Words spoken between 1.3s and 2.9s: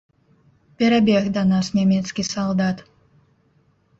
да нас нямецкі салдат.